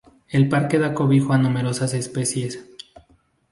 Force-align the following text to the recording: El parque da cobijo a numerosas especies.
El 0.29 0.49
parque 0.49 0.79
da 0.79 0.95
cobijo 0.95 1.31
a 1.31 1.37
numerosas 1.37 1.93
especies. 1.93 2.65